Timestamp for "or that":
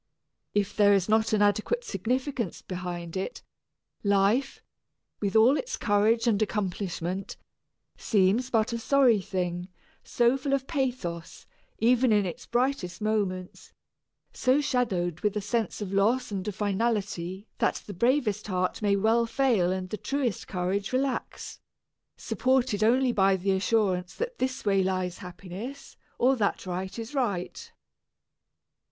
26.17-26.65